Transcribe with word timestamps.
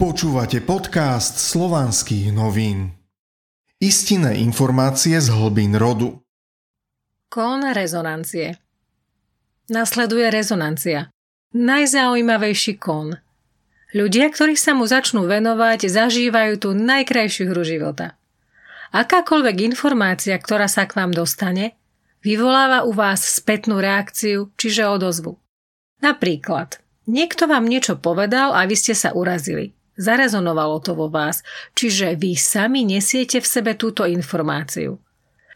Počúvate 0.00 0.64
podcast 0.64 1.36
slovanských 1.36 2.32
novín. 2.32 2.96
Istinné 3.84 4.40
informácie 4.40 5.20
z 5.20 5.28
hlbín 5.28 5.76
rodu. 5.76 6.24
Kón 7.28 7.68
rezonancie 7.68 8.56
Nasleduje 9.68 10.32
rezonancia. 10.32 11.12
Najzaujímavejší 11.52 12.80
kón. 12.80 13.20
Ľudia, 13.92 14.32
ktorí 14.32 14.56
sa 14.56 14.72
mu 14.72 14.88
začnú 14.88 15.28
venovať, 15.28 15.92
zažívajú 15.92 16.64
tú 16.64 16.72
najkrajšiu 16.72 17.52
hru 17.52 17.60
života. 17.60 18.16
Akákoľvek 18.96 19.68
informácia, 19.68 20.32
ktorá 20.40 20.64
sa 20.64 20.88
k 20.88 20.96
vám 20.96 21.12
dostane, 21.12 21.76
vyvoláva 22.24 22.88
u 22.88 22.96
vás 22.96 23.20
spätnú 23.20 23.76
reakciu, 23.84 24.48
čiže 24.56 24.88
odozvu. 24.88 25.36
Napríklad, 26.00 26.80
niekto 27.04 27.44
vám 27.44 27.68
niečo 27.68 28.00
povedal 28.00 28.56
a 28.56 28.64
vy 28.64 28.80
ste 28.80 28.96
sa 28.96 29.12
urazili. 29.12 29.76
Zarezonovalo 30.00 30.80
to 30.80 30.96
vo 30.96 31.12
vás, 31.12 31.44
čiže 31.76 32.16
vy 32.16 32.32
sami 32.32 32.88
nesiete 32.88 33.36
v 33.36 33.44
sebe 33.44 33.76
túto 33.76 34.08
informáciu. 34.08 34.96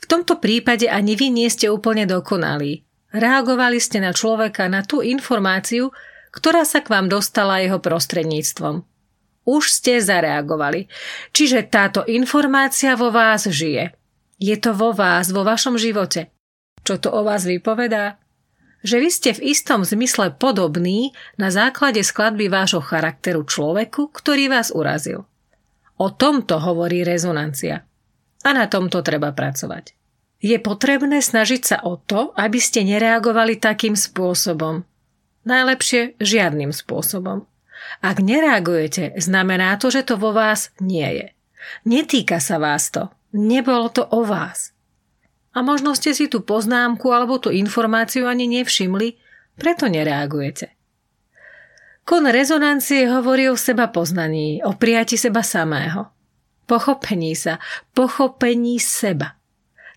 V 0.05 0.07
tomto 0.07 0.37
prípade 0.37 0.85
ani 0.85 1.17
vy 1.17 1.33
nie 1.33 1.49
ste 1.49 1.73
úplne 1.73 2.05
dokonalí. 2.05 2.85
Reagovali 3.09 3.81
ste 3.81 4.05
na 4.05 4.13
človeka 4.13 4.69
na 4.69 4.85
tú 4.85 5.01
informáciu, 5.01 5.97
ktorá 6.29 6.69
sa 6.69 6.85
k 6.85 6.93
vám 6.93 7.09
dostala 7.09 7.65
jeho 7.65 7.81
prostredníctvom. 7.81 8.85
Už 9.49 9.65
ste 9.73 10.05
zareagovali. 10.05 10.93
Čiže 11.33 11.65
táto 11.73 12.05
informácia 12.05 12.97
vo 13.01 13.09
vás 13.09 13.49
žije. 13.49 13.97
Je 14.37 14.57
to 14.61 14.77
vo 14.77 14.93
vás, 14.93 15.33
vo 15.33 15.41
vašom 15.41 15.81
živote. 15.81 16.29
Čo 16.85 17.01
to 17.01 17.09
o 17.17 17.25
vás 17.25 17.49
vypovedá? 17.49 18.21
Že 18.85 19.01
vy 19.01 19.09
ste 19.09 19.31
v 19.33 19.57
istom 19.57 19.81
zmysle 19.81 20.37
podobný 20.37 21.17
na 21.41 21.49
základe 21.49 22.05
skladby 22.05 22.53
vášho 22.53 22.85
charakteru 22.85 23.49
človeku, 23.49 24.13
ktorý 24.13 24.53
vás 24.53 24.69
urazil. 24.69 25.25
O 25.97 26.13
tomto 26.13 26.61
hovorí 26.61 27.01
rezonancia. 27.01 27.89
A 28.45 28.53
na 28.53 28.69
tomto 28.69 29.01
treba 29.01 29.33
pracovať. 29.33 29.97
Je 30.45 30.61
potrebné 30.61 31.25
snažiť 31.25 31.63
sa 31.65 31.77
o 31.89 31.97
to, 31.97 32.37
aby 32.37 32.61
ste 32.61 32.85
nereagovali 32.85 33.57
takým 33.57 33.97
spôsobom. 33.97 34.85
Najlepšie 35.49 36.21
žiadnym 36.21 36.69
spôsobom. 36.69 37.49
Ak 38.05 38.21
nereagujete, 38.21 39.17
znamená 39.17 39.81
to, 39.81 39.89
že 39.89 40.05
to 40.05 40.21
vo 40.21 40.37
vás 40.37 40.69
nie 40.85 41.09
je. 41.09 41.27
Netýka 41.89 42.37
sa 42.45 42.61
vás 42.61 42.93
to. 42.93 43.09
Nebolo 43.33 43.89
to 43.89 44.05
o 44.13 44.29
vás. 44.29 44.74
A 45.55 45.63
možno 45.63 45.95
ste 45.95 46.11
si 46.13 46.27
tú 46.27 46.43
poznámku 46.43 47.15
alebo 47.15 47.39
tú 47.39 47.55
informáciu 47.55 48.27
ani 48.27 48.51
nevšimli, 48.51 49.17
preto 49.55 49.87
nereagujete. 49.87 50.75
Kon 52.05 52.29
rezonancie 52.29 53.09
hovorí 53.09 53.49
o 53.49 53.57
seba 53.57 53.89
poznaní, 53.89 54.61
o 54.61 54.77
prijati 54.77 55.17
seba 55.17 55.41
samého. 55.41 56.13
Pochopení 56.69 57.33
sa, 57.33 57.63
pochopení 57.97 58.77
seba. 58.77 59.41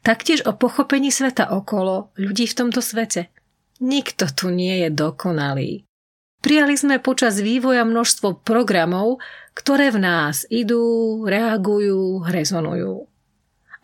Taktiež 0.05 0.47
o 0.47 0.55
pochopení 0.55 1.11
sveta 1.11 1.51
okolo, 1.51 2.15
ľudí 2.15 2.47
v 2.47 2.57
tomto 2.63 2.79
svete. 2.79 3.27
Nikto 3.83 4.31
tu 4.31 4.47
nie 4.55 4.87
je 4.87 4.89
dokonalý. 4.93 5.83
Prijali 6.39 6.79
sme 6.79 7.03
počas 7.03 7.43
vývoja 7.43 7.83
množstvo 7.83 8.45
programov, 8.45 9.19
ktoré 9.51 9.91
v 9.91 9.99
nás 9.99 10.47
idú, 10.47 11.25
reagujú, 11.27 12.23
rezonujú. 12.23 13.09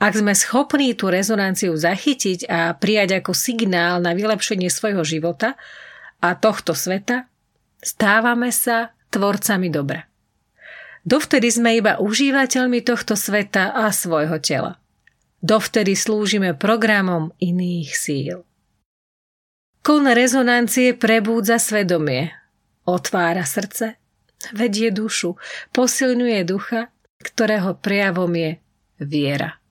Ak 0.04 0.20
sme 0.20 0.36
schopní 0.36 1.00
tú 1.00 1.08
rezonanciu 1.08 1.80
zachytiť 1.80 2.52
a 2.52 2.76
prijať 2.76 3.24
ako 3.24 3.32
signál 3.32 4.04
na 4.04 4.12
vylepšenie 4.12 4.68
svojho 4.68 5.08
života 5.08 5.56
a 6.20 6.36
tohto 6.36 6.76
sveta, 6.76 7.32
stávame 7.80 8.52
sa 8.52 8.92
tvorcami 9.16 9.72
dobra. 9.72 10.04
Dovtedy 11.08 11.48
sme 11.48 11.80
iba 11.80 12.04
užívateľmi 12.04 12.84
tohto 12.84 13.16
sveta 13.16 13.72
a 13.72 13.96
svojho 13.96 14.44
tela. 14.44 14.76
Dovtedy 15.40 15.96
slúžime 15.96 16.52
programom 16.52 17.32
iných 17.40 17.92
síl. 17.96 18.38
Kon 19.80 20.04
rezonancie 20.04 21.00
prebúdza 21.00 21.64
svedomie, 21.64 22.36
otvára 22.84 23.48
srdce, 23.48 23.96
vedie 24.52 24.92
dušu, 24.92 25.40
posilňuje 25.72 26.40
ducha, 26.44 26.92
ktorého 27.24 27.80
prejavom 27.80 28.32
je 28.36 28.60
viera. 29.00 29.63